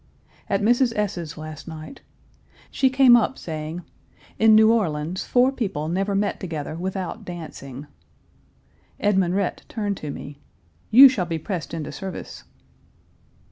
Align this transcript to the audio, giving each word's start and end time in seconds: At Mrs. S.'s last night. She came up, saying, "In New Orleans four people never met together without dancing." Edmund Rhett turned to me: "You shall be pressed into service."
At 0.49 0.63
Mrs. 0.63 0.95
S.'s 0.97 1.37
last 1.37 1.67
night. 1.67 2.01
She 2.71 2.89
came 2.89 3.15
up, 3.15 3.37
saying, 3.37 3.83
"In 4.39 4.55
New 4.55 4.71
Orleans 4.71 5.25
four 5.25 5.51
people 5.51 5.89
never 5.89 6.15
met 6.15 6.39
together 6.39 6.73
without 6.75 7.23
dancing." 7.23 7.85
Edmund 8.99 9.35
Rhett 9.35 9.61
turned 9.69 9.97
to 9.97 10.09
me: 10.09 10.39
"You 10.89 11.07
shall 11.07 11.27
be 11.27 11.37
pressed 11.37 11.71
into 11.71 11.91
service." 11.91 12.45